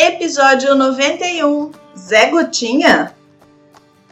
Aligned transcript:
Episódio 0.00 0.76
91 0.76 1.72
Zé 1.98 2.30
Gotinha? 2.30 3.16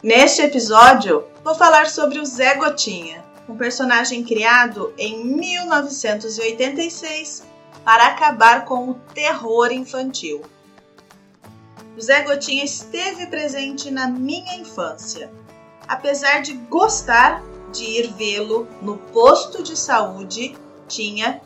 Neste 0.03 0.41
episódio, 0.41 1.23
vou 1.45 1.55
falar 1.55 1.87
sobre 1.87 2.19
o 2.19 2.25
Zé 2.25 2.55
Gotinha, 2.55 3.23
um 3.47 3.55
personagem 3.55 4.21
criado 4.21 4.93
em 4.97 5.23
1986 5.23 7.47
para 7.85 8.07
acabar 8.07 8.65
com 8.65 8.89
o 8.89 8.95
terror 9.13 9.71
infantil. 9.71 10.41
O 11.97 12.01
Zé 12.01 12.21
Gotinha 12.23 12.65
esteve 12.65 13.27
presente 13.27 13.89
na 13.89 14.09
minha 14.09 14.57
infância, 14.57 15.31
apesar 15.87 16.41
de 16.41 16.51
gostar 16.51 17.41
de 17.71 17.85
ir 17.85 18.11
vê-lo 18.11 18.67
no 18.81 18.97
posto 18.97 19.63
de 19.63 19.77
saúde, 19.77 20.53
tinha, 20.85 21.39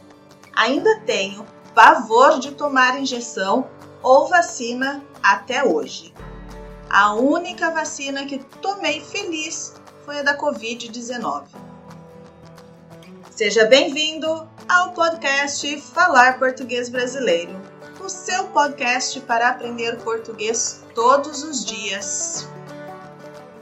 ainda 0.56 1.00
tenho, 1.02 1.46
pavor 1.76 2.40
de 2.40 2.54
tomar 2.54 3.00
injeção 3.00 3.70
ou 4.02 4.28
vacina 4.28 5.04
até 5.22 5.64
hoje. 5.64 6.14
A 6.90 7.14
única 7.14 7.72
vacina 7.72 8.26
que 8.26 8.40
tomei 8.62 9.02
feliz 9.02 9.74
foi 10.06 10.20
a 10.20 10.24
da 10.24 10.38
Covid-19. 10.38 11.46
Seja 13.30 13.66
bem-vindo 13.66 14.48
ao 14.68 14.92
podcast 14.92 15.82
Falar 15.82 16.38
Português 16.38 16.90
Brasileiro, 16.90 17.54
o 18.00 18.10
seu 18.10 18.46
podcast 18.48 19.20
para 19.22 19.50
aprender 19.50 19.98
português 19.98 20.84
todos 20.94 21.44
os 21.44 21.64
dias. 21.64 22.48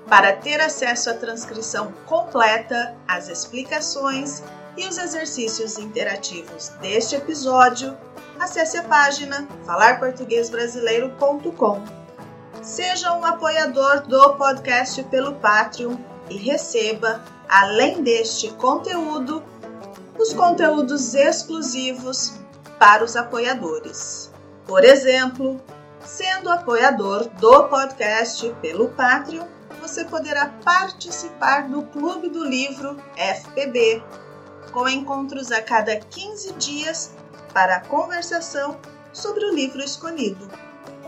Para 0.07 0.33
ter 0.33 0.59
acesso 0.59 1.09
à 1.11 1.13
transcrição 1.13 1.93
completa, 2.07 2.95
às 3.07 3.27
explicações 3.27 4.41
e 4.75 4.87
os 4.87 4.97
exercícios 4.97 5.77
interativos 5.77 6.69
deste 6.81 7.15
episódio, 7.15 7.95
acesse 8.39 8.77
a 8.77 8.83
página 8.83 9.47
falarportuguesbrasileiro.com. 9.65 11.83
Seja 12.61 13.13
um 13.13 13.25
apoiador 13.25 14.01
do 14.07 14.35
podcast 14.35 15.03
pelo 15.03 15.35
Patreon 15.35 15.97
e 16.29 16.37
receba, 16.37 17.23
além 17.47 18.01
deste 18.01 18.49
conteúdo, 18.53 19.43
os 20.17 20.33
conteúdos 20.33 21.13
exclusivos 21.13 22.33
para 22.77 23.03
os 23.03 23.15
apoiadores. 23.15 24.31
Por 24.65 24.83
exemplo, 24.83 25.61
sendo 26.05 26.49
apoiador 26.49 27.29
do 27.39 27.63
podcast 27.65 28.49
pelo 28.61 28.89
Patreon, 28.89 29.45
você 29.81 30.05
poderá 30.05 30.47
participar 30.63 31.69
do 31.69 31.83
Clube 31.83 32.29
do 32.29 32.43
Livro 32.43 32.97
FPB, 33.15 34.03
com 34.71 34.87
encontros 34.87 35.51
a 35.51 35.61
cada 35.61 35.95
15 35.95 36.53
dias 36.53 37.11
para 37.53 37.77
a 37.77 37.81
conversação 37.81 38.77
sobre 39.11 39.45
o 39.45 39.53
livro 39.53 39.81
escolhido. 39.81 40.49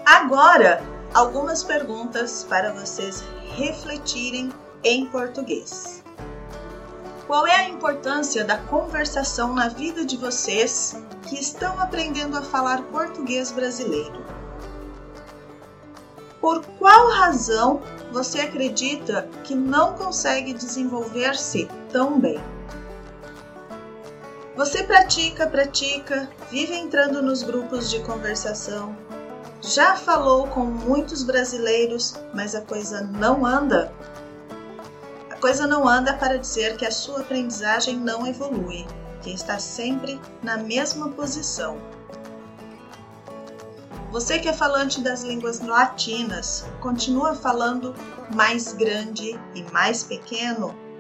Agora, 0.05 0.83
algumas 1.13 1.63
perguntas 1.63 2.45
para 2.47 2.71
vocês 2.73 3.23
refletirem 3.55 4.51
em 4.83 5.05
português. 5.07 6.03
Qual 7.27 7.47
é 7.47 7.55
a 7.55 7.69
importância 7.69 8.43
da 8.43 8.57
conversação 8.57 9.53
na 9.53 9.69
vida 9.69 10.03
de 10.03 10.17
vocês 10.17 11.01
que 11.29 11.39
estão 11.39 11.79
aprendendo 11.79 12.37
a 12.37 12.41
falar 12.41 12.81
português 12.83 13.51
brasileiro? 13.51 14.25
Por 16.41 16.65
qual 16.79 17.11
razão 17.11 17.81
você 18.11 18.41
acredita 18.41 19.29
que 19.43 19.53
não 19.53 19.93
consegue 19.93 20.53
desenvolver-se 20.53 21.69
tão 21.91 22.19
bem? 22.19 22.41
Você 24.61 24.83
pratica, 24.83 25.47
pratica, 25.47 26.29
vive 26.51 26.75
entrando 26.75 27.19
nos 27.19 27.41
grupos 27.41 27.89
de 27.89 27.99
conversação. 28.01 28.95
Já 29.59 29.95
falou 29.95 30.45
com 30.49 30.63
muitos 30.63 31.23
brasileiros, 31.23 32.13
mas 32.31 32.53
a 32.53 32.61
coisa 32.61 33.01
não 33.01 33.43
anda? 33.43 33.91
A 35.31 35.35
coisa 35.37 35.65
não 35.65 35.87
anda 35.87 36.13
para 36.13 36.37
dizer 36.37 36.77
que 36.77 36.85
a 36.85 36.91
sua 36.91 37.21
aprendizagem 37.21 37.97
não 37.97 38.27
evolui, 38.27 38.85
que 39.23 39.33
está 39.33 39.57
sempre 39.57 40.21
na 40.43 40.57
mesma 40.57 41.09
posição. 41.09 41.79
Você 44.11 44.37
que 44.37 44.47
é 44.47 44.53
falante 44.53 45.01
das 45.01 45.23
línguas 45.23 45.59
latinas, 45.59 46.65
continua 46.79 47.33
falando 47.33 47.95
mais 48.31 48.73
grande 48.73 49.39
e 49.55 49.63
mais 49.71 50.03
pequeno 50.03 50.90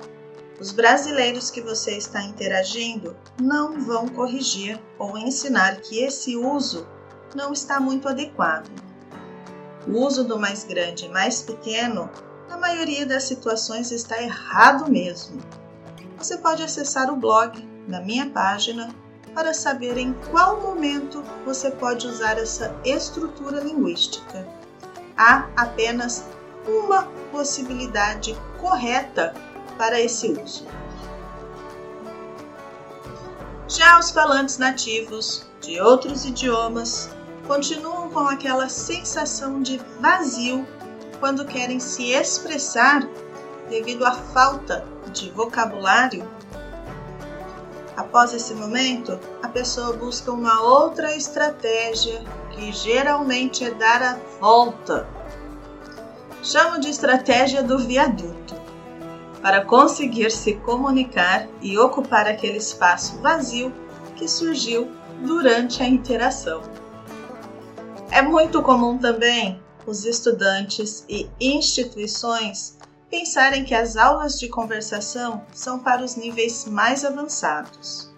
os 0.61 0.71
brasileiros 0.71 1.49
que 1.49 1.59
você 1.59 1.97
está 1.97 2.21
interagindo 2.21 3.17
não 3.41 3.81
vão 3.81 4.07
corrigir 4.07 4.79
ou 4.99 5.17
ensinar 5.17 5.77
que 5.77 6.03
esse 6.03 6.37
uso 6.37 6.87
não 7.33 7.51
está 7.51 7.79
muito 7.79 8.07
adequado. 8.07 8.69
O 9.87 10.05
uso 10.05 10.23
do 10.23 10.37
mais 10.37 10.63
grande 10.63 11.05
e 11.05 11.09
mais 11.09 11.41
pequeno, 11.41 12.07
na 12.47 12.59
maioria 12.59 13.07
das 13.07 13.23
situações, 13.23 13.91
está 13.91 14.21
errado 14.21 14.87
mesmo. 14.87 15.41
Você 16.19 16.37
pode 16.37 16.61
acessar 16.61 17.11
o 17.11 17.15
blog 17.15 17.67
na 17.87 17.99
minha 17.99 18.29
página 18.29 18.93
para 19.33 19.55
saber 19.55 19.97
em 19.97 20.13
qual 20.29 20.61
momento 20.61 21.23
você 21.43 21.71
pode 21.71 22.05
usar 22.05 22.37
essa 22.37 22.71
estrutura 22.85 23.61
linguística. 23.61 24.47
Há 25.17 25.49
apenas 25.55 26.23
uma 26.67 27.07
possibilidade 27.31 28.37
correta 28.59 29.33
para 29.81 29.99
esse 29.99 30.27
uso. 30.27 30.63
Já 33.67 33.97
os 33.97 34.11
falantes 34.11 34.59
nativos 34.59 35.43
de 35.59 35.81
outros 35.81 36.23
idiomas 36.23 37.09
continuam 37.47 38.11
com 38.11 38.19
aquela 38.19 38.69
sensação 38.69 39.59
de 39.59 39.81
vazio 39.99 40.67
quando 41.19 41.45
querem 41.45 41.79
se 41.79 42.11
expressar 42.11 43.09
devido 43.71 44.05
à 44.05 44.11
falta 44.11 44.85
de 45.11 45.31
vocabulário. 45.31 46.29
Após 47.97 48.35
esse 48.35 48.53
momento, 48.53 49.19
a 49.41 49.47
pessoa 49.47 49.93
busca 49.93 50.31
uma 50.31 50.61
outra 50.61 51.15
estratégia 51.15 52.23
que 52.51 52.71
geralmente 52.71 53.65
é 53.65 53.71
dar 53.71 54.03
a 54.03 54.19
volta. 54.39 55.07
Chamo 56.43 56.79
de 56.79 56.87
estratégia 56.87 57.63
do 57.63 57.79
viaduto 57.79 58.40
para 59.41 59.65
conseguir 59.65 60.31
se 60.31 60.53
comunicar 60.57 61.47
e 61.61 61.77
ocupar 61.77 62.27
aquele 62.27 62.57
espaço 62.57 63.17
vazio 63.21 63.73
que 64.15 64.27
surgiu 64.27 64.91
durante 65.25 65.81
a 65.81 65.87
interação. 65.87 66.61
É 68.11 68.21
muito 68.21 68.61
comum 68.61 68.97
também 68.97 69.61
os 69.85 70.05
estudantes 70.05 71.03
e 71.09 71.29
instituições 71.39 72.77
pensarem 73.09 73.65
que 73.65 73.73
as 73.73 73.97
aulas 73.97 74.39
de 74.39 74.47
conversação 74.47 75.43
são 75.53 75.79
para 75.79 76.03
os 76.03 76.15
níveis 76.15 76.65
mais 76.65 77.03
avançados. 77.03 78.09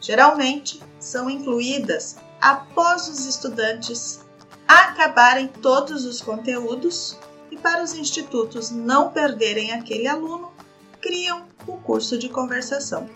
Geralmente 0.00 0.80
são 0.98 1.28
incluídas 1.28 2.16
após 2.40 3.08
os 3.08 3.26
estudantes 3.26 4.20
acabarem 4.66 5.48
todos 5.48 6.04
os 6.04 6.20
conteúdos 6.20 7.18
para 7.62 7.82
os 7.82 7.94
institutos 7.94 8.70
não 8.70 9.10
perderem 9.10 9.72
aquele 9.72 10.06
aluno, 10.06 10.52
criam 11.00 11.46
o 11.66 11.76
curso 11.78 12.18
de 12.18 12.28
conversação. 12.28 13.08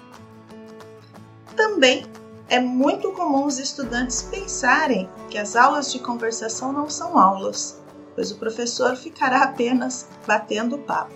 Também 1.57 2.07
é 2.49 2.61
muito 2.61 3.13
comum 3.13 3.45
os 3.45 3.59
estudantes 3.59 4.23
pensarem 4.23 5.09
que 5.29 5.39
as 5.39 5.57
aulas 5.57 5.93
de 5.93 5.99
conversação 5.99 6.73
não 6.73 6.89
são 6.89 7.19
aulas, 7.19 7.81
pois 8.15 8.31
o 8.31 8.37
professor 8.37 8.97
ficará 8.97 9.43
apenas 9.43 10.09
batendo 10.27 10.79
papo. 10.79 11.15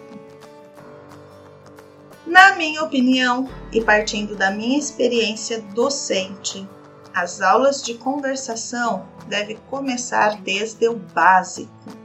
Na 2.27 2.55
minha 2.57 2.83
opinião, 2.83 3.49
e 3.73 3.81
partindo 3.81 4.37
da 4.37 4.51
minha 4.51 4.79
experiência 4.79 5.61
docente, 5.75 6.69
as 7.15 7.41
aulas 7.41 7.83
de 7.83 7.95
conversação 7.95 9.07
devem 9.27 9.57
começar 9.69 10.41
desde 10.41 10.89
o 10.89 10.97
básico 10.97 12.00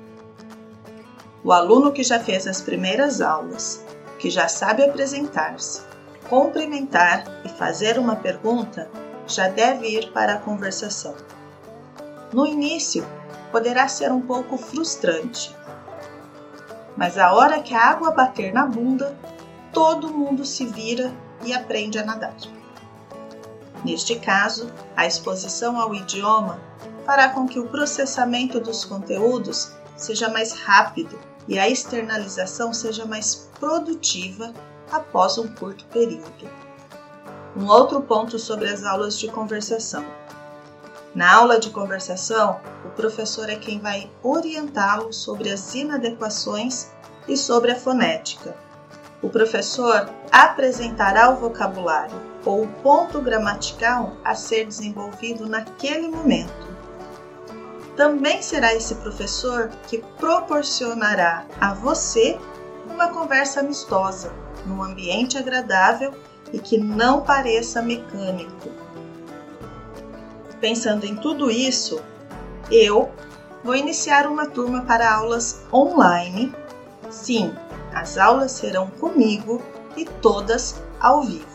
o 1.46 1.54
aluno 1.54 1.92
que 1.92 2.02
já 2.02 2.20
fez 2.20 2.48
as 2.48 2.60
primeiras 2.60 3.22
aulas, 3.22 3.86
que 4.18 4.32
já 4.32 4.48
sabe 4.48 4.84
apresentar-se, 4.84 5.84
cumprimentar 6.28 7.24
e 7.46 7.50
fazer 7.50 8.00
uma 8.00 8.16
pergunta, 8.16 8.90
já 9.28 9.48
deve 9.48 9.88
ir 9.88 10.12
para 10.12 10.34
a 10.34 10.38
conversação. 10.40 11.14
No 12.34 12.48
início, 12.48 13.06
poderá 13.52 13.88
ser 13.88 14.12
um 14.12 14.22
pouco 14.22 14.58
frustrante, 14.58 15.56
mas 16.98 17.16
a 17.16 17.32
hora 17.32 17.62
que 17.62 17.76
a 17.76 17.92
água 17.92 18.10
bater 18.10 18.52
na 18.52 18.66
bunda, 18.66 19.16
todo 19.72 20.12
mundo 20.12 20.44
se 20.44 20.66
vira 20.66 21.14
e 21.44 21.54
aprende 21.54 22.00
a 22.00 22.04
nadar. 22.04 22.36
Neste 23.84 24.16
caso, 24.16 24.74
a 24.98 25.06
exposição 25.06 25.80
ao 25.80 25.94
idioma 25.94 26.60
fará 27.06 27.30
com 27.30 27.48
que 27.48 27.60
o 27.60 27.68
processamento 27.68 28.60
dos 28.60 28.84
conteúdos 28.84 29.72
seja 29.96 30.28
mais 30.28 30.52
rápido 30.52 31.20
e 31.48 31.60
a 31.60 31.70
externalização 31.70 32.74
seja 32.74 33.06
mais 33.06 33.50
produtiva 33.60 34.54
após 34.92 35.38
um 35.38 35.48
curto 35.48 35.86
período. 35.86 36.50
Um 37.56 37.68
outro 37.68 38.02
ponto 38.02 38.38
sobre 38.38 38.70
as 38.70 38.84
aulas 38.84 39.18
de 39.18 39.28
conversação. 39.28 40.06
Na 41.14 41.34
aula 41.34 41.58
de 41.58 41.70
conversação, 41.70 42.60
o 42.84 42.90
professor 42.90 43.50
é 43.50 43.56
quem 43.56 43.80
vai 43.80 44.12
orientá-lo 44.22 45.14
sobre 45.14 45.50
as 45.50 45.74
inadequações 45.74 46.92
e 47.28 47.38
sobre 47.38 47.72
a 47.72 47.76
fonética. 47.76 48.56
O 49.22 49.30
professor 49.30 50.10
apresentará 50.32 51.30
o 51.30 51.38
vocabulário 51.38 52.22
ou 52.44 52.64
o 52.64 52.68
ponto 52.84 53.22
gramatical 53.22 54.18
a 54.24 54.36
ser 54.36 54.66
desenvolvido 54.66 55.48
naquele 55.48 56.10
momento. 56.10 56.75
Também 57.96 58.42
será 58.42 58.74
esse 58.74 58.96
professor 58.96 59.70
que 59.88 60.00
proporcionará 60.20 61.46
a 61.60 61.74
você 61.74 62.38
uma 62.90 63.10
conversa 63.10 63.62
amistosa, 63.62 64.34
num 64.66 64.84
ambiente 64.84 65.38
agradável 65.38 66.14
e 66.52 66.60
que 66.60 66.78
não 66.78 67.22
pareça 67.22 67.82
mecânico. 67.82 68.70
Pensando 70.60 71.06
em 71.06 71.16
tudo 71.16 71.50
isso, 71.50 72.02
eu 72.70 73.12
vou 73.64 73.76
iniciar 73.76 74.28
uma 74.28 74.46
turma 74.46 74.82
para 74.82 75.14
aulas 75.14 75.64
online. 75.72 76.54
Sim, 77.10 77.54
as 77.94 78.18
aulas 78.18 78.52
serão 78.52 78.88
comigo 78.88 79.62
e 79.96 80.06
todas 80.06 80.82
ao 81.00 81.24
vivo. 81.24 81.46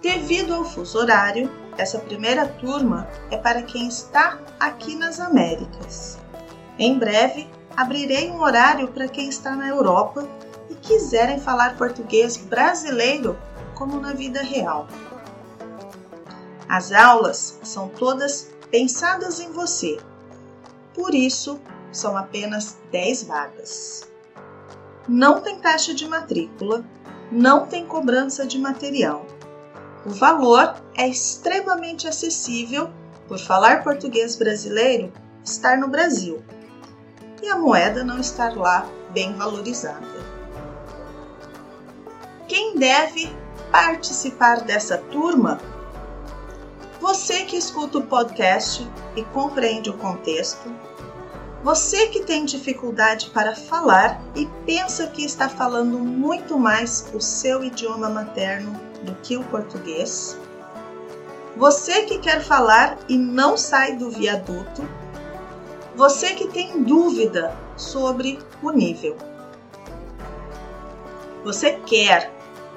Devido 0.00 0.54
ao 0.54 0.64
fuso 0.64 0.98
horário, 0.98 1.50
essa 1.76 1.98
primeira 1.98 2.46
turma 2.46 3.08
é 3.30 3.36
para 3.36 3.62
quem 3.62 3.88
está 3.88 4.38
aqui 4.58 4.94
nas 4.94 5.20
Américas. 5.20 6.18
Em 6.78 6.98
breve, 6.98 7.48
abrirei 7.76 8.30
um 8.30 8.40
horário 8.40 8.88
para 8.88 9.08
quem 9.08 9.28
está 9.28 9.54
na 9.54 9.68
Europa 9.68 10.28
e 10.70 10.74
quiserem 10.74 11.40
falar 11.40 11.76
português 11.76 12.36
brasileiro 12.36 13.38
como 13.74 14.00
na 14.00 14.12
vida 14.12 14.42
real. 14.42 14.86
As 16.68 16.92
aulas 16.92 17.58
são 17.62 17.88
todas 17.88 18.50
pensadas 18.70 19.38
em 19.40 19.52
você, 19.52 19.98
por 20.94 21.14
isso 21.14 21.60
são 21.92 22.16
apenas 22.16 22.76
10 22.90 23.24
vagas. 23.24 24.08
Não 25.06 25.40
tem 25.40 25.58
taxa 25.58 25.92
de 25.92 26.08
matrícula, 26.08 26.84
não 27.30 27.66
tem 27.66 27.86
cobrança 27.86 28.46
de 28.46 28.58
material. 28.58 29.26
O 30.06 30.10
valor 30.10 30.74
é 30.96 31.08
extremamente 31.08 32.06
acessível 32.06 32.90
por 33.26 33.38
falar 33.38 33.82
português 33.82 34.36
brasileiro 34.36 35.12
estar 35.44 35.76
no 35.76 35.88
Brasil 35.88 36.42
e 37.42 37.48
a 37.48 37.56
moeda 37.56 38.04
não 38.04 38.18
estar 38.18 38.56
lá 38.56 38.88
bem 39.10 39.34
valorizada. 39.34 40.24
Quem 42.48 42.76
deve 42.76 43.30
participar 43.70 44.62
dessa 44.62 44.98
turma? 44.98 45.60
Você 47.00 47.44
que 47.44 47.56
escuta 47.56 47.98
o 47.98 48.06
podcast 48.06 48.88
e 49.14 49.22
compreende 49.24 49.90
o 49.90 49.98
contexto, 49.98 50.72
você 51.62 52.08
que 52.08 52.20
tem 52.20 52.44
dificuldade 52.44 53.30
para 53.30 53.56
falar 53.56 54.22
e 54.34 54.46
pensa 54.66 55.06
que 55.06 55.24
está 55.24 55.48
falando 55.48 55.98
muito 55.98 56.58
mais 56.58 57.10
o 57.14 57.20
seu 57.20 57.64
idioma 57.64 58.10
materno 58.10 58.78
do 59.02 59.14
que 59.16 59.36
o 59.36 59.44
português, 59.44 60.38
você 61.56 62.02
que 62.02 62.18
quer 62.18 62.42
falar 62.42 62.98
e 63.08 63.16
não 63.16 63.56
sai 63.56 63.96
do 63.96 64.10
viaduto 64.10 64.86
você 65.96 66.34
que 66.34 66.48
tem 66.48 66.82
dúvida 66.82 67.56
sobre 67.76 68.40
o 68.60 68.72
nível. 68.72 69.16
Você 71.44 71.74
quer, 71.86 72.34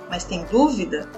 mas 0.07 0.24
tem 0.24 0.45
dúvida? 0.45 1.09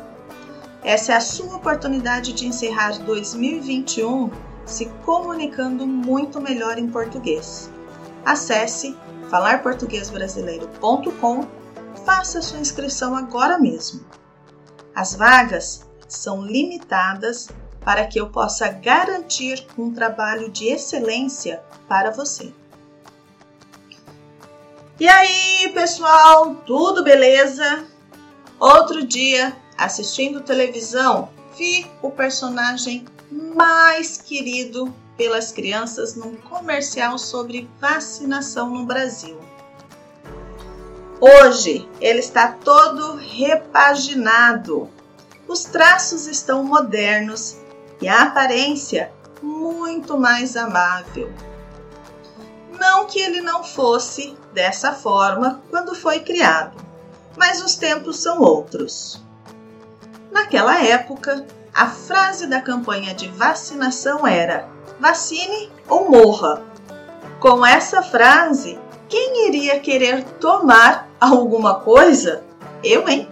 Essa 0.82 1.12
é 1.12 1.18
a 1.18 1.22
sua 1.22 1.58
oportunidade 1.58 2.32
de 2.32 2.48
encerrar 2.48 2.98
2021 3.00 4.32
se 4.66 4.86
comunicando 5.04 5.86
muito 5.86 6.40
melhor 6.40 6.78
em 6.78 6.90
português. 6.90 7.70
Acesse 8.26 8.98
falarportuguesbrasileiro.com, 9.30 11.46
faça 12.06 12.42
sua 12.42 12.60
inscrição 12.60 13.14
agora 13.14 13.60
mesmo. 13.60 14.06
As 14.96 15.16
vagas 15.16 15.86
são 16.10 16.46
limitadas 16.46 17.50
para 17.82 18.06
que 18.06 18.20
eu 18.20 18.30
possa 18.30 18.68
garantir 18.68 19.66
um 19.78 19.94
trabalho 19.94 20.50
de 20.52 20.68
excelência 20.68 21.64
para 21.88 22.12
você. 22.12 22.54
E 25.00 25.08
aí, 25.08 25.72
pessoal, 25.74 26.56
tudo 26.66 27.04
beleza? 27.04 27.86
Outro 28.60 29.06
dia, 29.06 29.56
assistindo 29.78 30.42
televisão, 30.42 31.30
vi 31.58 31.90
o 32.02 32.12
personagem 32.12 33.06
mais 33.32 34.18
querido 34.18 34.94
pelas 35.16 35.52
crianças 35.52 36.16
num 36.16 36.36
comercial 36.36 37.18
sobre 37.18 37.70
vacinação 37.80 38.70
no 38.70 38.86
Brasil. 38.86 39.40
Hoje 41.22 41.88
ele 42.00 42.20
está 42.20 42.54
todo 42.54 43.16
repaginado. 43.16 44.90
Os 45.50 45.64
traços 45.64 46.28
estão 46.28 46.64
modernos 46.64 47.58
e 48.00 48.08
a 48.08 48.22
aparência 48.22 49.12
muito 49.42 50.16
mais 50.16 50.56
amável. 50.56 51.34
Não 52.80 53.08
que 53.08 53.20
ele 53.20 53.42
não 53.42 53.64
fosse 53.64 54.38
dessa 54.54 54.94
forma 54.94 55.60
quando 55.72 55.96
foi 55.96 56.20
criado, 56.20 56.78
mas 57.36 57.64
os 57.64 57.76
tempos 57.76 58.20
são 58.20 58.40
outros. 58.40 59.24
Naquela 60.32 60.84
época, 60.84 61.44
a 61.74 61.88
frase 61.88 62.46
da 62.46 62.62
campanha 62.62 63.16
de 63.16 63.28
vacinação 63.30 64.28
era: 64.28 64.70
vacine 65.00 65.72
ou 65.88 66.12
morra. 66.12 66.62
Com 67.40 67.66
essa 67.66 68.04
frase, 68.04 68.78
quem 69.08 69.48
iria 69.48 69.80
querer 69.80 70.24
tomar 70.40 71.10
alguma 71.20 71.80
coisa? 71.80 72.44
Eu, 72.84 73.10
hein? 73.10 73.28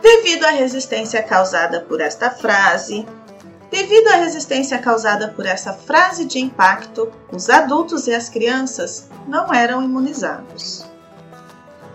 Devido 0.00 0.44
à 0.44 0.50
resistência 0.50 1.22
causada 1.22 1.80
por 1.80 2.00
esta 2.00 2.30
frase, 2.30 3.06
Devido 3.72 4.08
à 4.08 4.16
resistência 4.16 4.76
causada 4.76 5.28
por 5.28 5.46
essa 5.46 5.72
frase 5.72 6.26
de 6.26 6.38
impacto, 6.38 7.10
os 7.32 7.48
adultos 7.48 8.06
e 8.06 8.12
as 8.12 8.28
crianças 8.28 9.08
não 9.26 9.52
eram 9.52 9.82
imunizados. 9.82 10.84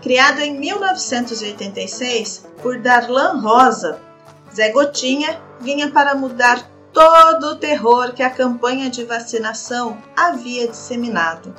Criado 0.02 0.40
em 0.40 0.58
1986 0.58 2.46
por 2.60 2.80
Darlan 2.80 3.40
Rosa, 3.40 4.00
Zé 4.52 4.70
Gotinha 4.70 5.40
vinha 5.60 5.88
para 5.88 6.16
mudar 6.16 6.68
todo 6.92 7.52
o 7.52 7.56
terror 7.56 8.12
que 8.12 8.24
a 8.24 8.30
campanha 8.30 8.90
de 8.90 9.04
vacinação 9.04 10.02
havia 10.16 10.66
disseminado. 10.66 11.54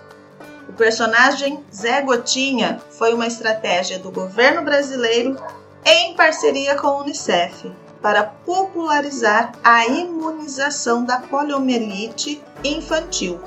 O 0.67 0.73
personagem 0.73 1.63
Zé 1.73 2.01
Gotinha 2.01 2.81
foi 2.91 3.13
uma 3.13 3.25
estratégia 3.25 3.97
do 3.99 4.11
governo 4.11 4.63
brasileiro 4.63 5.37
em 5.85 6.15
parceria 6.15 6.75
com 6.75 6.87
a 6.87 6.97
Unicef 7.01 7.71
para 8.01 8.23
popularizar 8.23 9.53
a 9.63 9.85
imunização 9.85 11.03
da 11.03 11.19
poliomielite 11.19 12.41
infantil. 12.63 13.39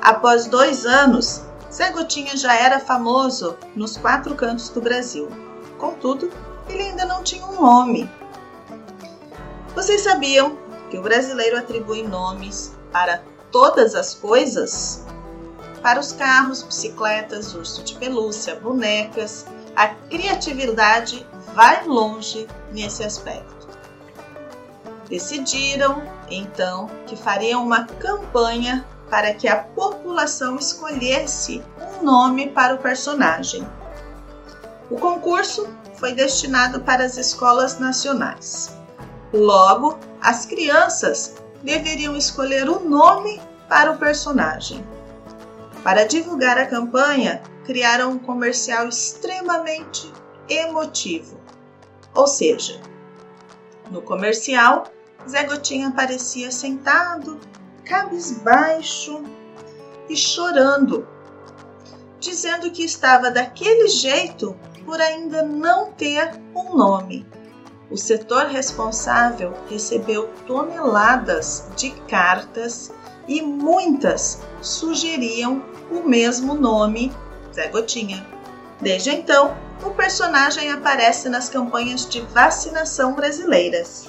Após 0.00 0.46
dois 0.46 0.86
anos, 0.86 1.42
Zé 1.72 1.90
Gotinha 1.90 2.36
já 2.36 2.54
era 2.54 2.78
famoso 2.78 3.56
nos 3.74 3.96
quatro 3.96 4.34
cantos 4.34 4.68
do 4.68 4.80
Brasil. 4.80 5.28
Contudo, 5.76 6.30
ele 6.68 6.82
ainda 6.82 7.04
não 7.04 7.22
tinha 7.22 7.44
um 7.44 7.60
nome. 7.60 8.08
Vocês 9.74 10.02
sabiam 10.02 10.56
que 10.90 10.98
o 10.98 11.02
brasileiro 11.02 11.58
atribui 11.58 12.02
nomes 12.02 12.76
para 12.92 13.22
todas 13.50 13.94
as 13.94 14.14
coisas? 14.14 15.04
Para 15.82 16.00
os 16.00 16.12
carros, 16.12 16.62
bicicletas, 16.62 17.54
urso 17.54 17.82
de 17.84 17.94
pelúcia, 17.94 18.56
bonecas, 18.56 19.46
a 19.78 19.86
criatividade 20.10 21.24
vai 21.54 21.86
longe 21.86 22.48
nesse 22.72 23.04
aspecto. 23.04 23.68
Decidiram, 25.08 26.02
então, 26.28 26.90
que 27.06 27.14
fariam 27.14 27.64
uma 27.64 27.84
campanha 27.84 28.84
para 29.08 29.32
que 29.32 29.46
a 29.46 29.62
população 29.62 30.56
escolhesse 30.56 31.62
um 31.80 32.04
nome 32.04 32.48
para 32.48 32.74
o 32.74 32.78
personagem. 32.78 33.64
O 34.90 34.96
concurso 34.96 35.68
foi 35.94 36.12
destinado 36.12 36.80
para 36.80 37.04
as 37.04 37.16
escolas 37.16 37.78
nacionais. 37.78 38.76
Logo, 39.32 39.96
as 40.20 40.44
crianças 40.44 41.36
deveriam 41.62 42.16
escolher 42.16 42.68
o 42.68 42.78
um 42.78 42.88
nome 42.88 43.40
para 43.68 43.92
o 43.92 43.96
personagem. 43.96 44.84
Para 45.82 46.06
divulgar 46.06 46.58
a 46.58 46.66
campanha, 46.66 47.42
criaram 47.64 48.12
um 48.12 48.18
comercial 48.18 48.88
extremamente 48.88 50.12
emotivo. 50.48 51.38
Ou 52.14 52.26
seja, 52.26 52.80
no 53.90 54.02
comercial, 54.02 54.84
Zé 55.28 55.44
Gotinha 55.44 55.90
parecia 55.90 56.50
sentado, 56.50 57.38
cabisbaixo 57.84 59.22
e 60.08 60.16
chorando, 60.16 61.06
dizendo 62.18 62.70
que 62.70 62.84
estava 62.84 63.30
daquele 63.30 63.88
jeito 63.88 64.56
por 64.84 65.00
ainda 65.00 65.42
não 65.42 65.92
ter 65.92 66.30
um 66.54 66.76
nome. 66.76 67.26
o 67.90 67.96
setor 67.96 68.46
responsável 68.46 69.54
recebeu 69.68 70.28
toneladas 70.46 71.68
de 71.74 71.90
cartas 72.06 72.92
e 73.28 73.42
muitas 73.42 74.40
sugeriam 74.62 75.62
o 75.90 76.08
mesmo 76.08 76.54
nome, 76.54 77.12
Zé 77.54 77.68
Gotinha. 77.68 78.26
Desde 78.80 79.10
então, 79.10 79.56
o 79.84 79.90
personagem 79.90 80.72
aparece 80.72 81.28
nas 81.28 81.48
campanhas 81.48 82.08
de 82.08 82.20
vacinação 82.20 83.14
brasileiras. 83.14 84.08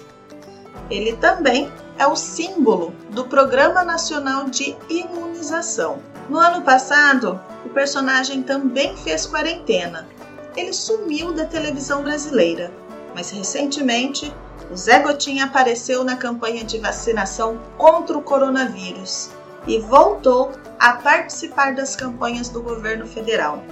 Ele 0.89 1.13
também 1.17 1.71
é 1.97 2.07
o 2.07 2.15
símbolo 2.15 2.95
do 3.11 3.25
Programa 3.25 3.83
Nacional 3.83 4.45
de 4.45 4.75
Imunização. 4.89 5.99
No 6.29 6.37
ano 6.37 6.61
passado, 6.61 7.39
o 7.65 7.69
personagem 7.69 8.41
também 8.41 8.95
fez 8.97 9.25
quarentena. 9.25 10.07
Ele 10.55 10.73
sumiu 10.73 11.33
da 11.33 11.45
televisão 11.45 12.01
brasileira 12.03 12.71
mas 13.15 13.29
recentemente 13.29 14.33
o 14.71 14.75
Zé 14.75 14.99
Gotinha 14.99 15.45
apareceu 15.45 16.03
na 16.03 16.15
campanha 16.15 16.63
de 16.63 16.77
vacinação 16.77 17.59
contra 17.77 18.17
o 18.17 18.21
coronavírus 18.21 19.31
e 19.67 19.79
voltou 19.79 20.51
a 20.79 20.93
participar 20.93 21.73
das 21.73 21.95
campanhas 21.95 22.49
do 22.49 22.61
governo 22.61 23.05
federal. 23.07 23.63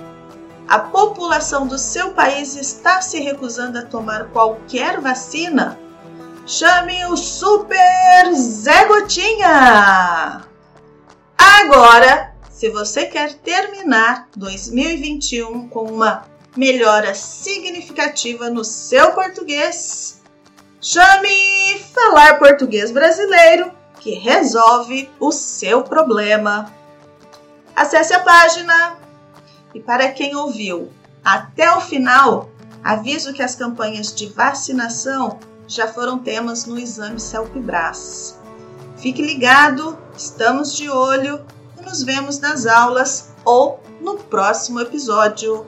A 0.67 0.79
população 0.79 1.65
do 1.65 1.77
seu 1.77 2.11
país 2.11 2.55
está 2.55 3.01
se 3.01 3.19
recusando 3.19 3.79
a 3.79 3.85
tomar 3.85 4.25
qualquer 4.25 4.99
vacina? 4.99 5.79
Chame 6.45 7.05
o 7.05 7.15
Super 7.15 8.33
Zé 8.33 8.85
Gotinha! 8.85 10.45
Agora, 11.37 12.33
se 12.49 12.69
você 12.69 13.05
quer 13.05 13.35
terminar 13.35 14.27
2021 14.35 15.69
com 15.69 15.83
uma 15.83 16.25
melhora 16.57 17.13
significativa 17.13 18.49
no 18.49 18.63
seu 18.63 19.11
português. 19.11 20.21
Chame 20.81 21.79
Falar 21.93 22.39
Português 22.39 22.91
Brasileiro 22.91 23.71
que 23.99 24.11
resolve 24.13 25.09
o 25.19 25.31
seu 25.31 25.83
problema. 25.83 26.73
Acesse 27.75 28.13
a 28.13 28.19
página. 28.19 28.97
E 29.73 29.79
para 29.79 30.11
quem 30.11 30.35
ouviu 30.35 30.91
até 31.23 31.69
o 31.75 31.81
final, 31.81 32.49
aviso 32.83 33.33
que 33.33 33.43
as 33.43 33.53
campanhas 33.53 34.15
de 34.15 34.27
vacinação 34.27 35.39
já 35.67 35.87
foram 35.87 36.19
temas 36.19 36.65
no 36.65 36.79
exame 36.79 37.19
Celpibras. 37.19 38.39
Fique 38.97 39.21
ligado, 39.21 39.97
estamos 40.15 40.73
de 40.73 40.89
olho 40.89 41.45
e 41.77 41.83
nos 41.83 42.01
vemos 42.01 42.39
nas 42.39 42.65
aulas 42.65 43.31
ou 43.43 43.83
no 43.99 44.17
próximo 44.17 44.79
episódio. 44.79 45.67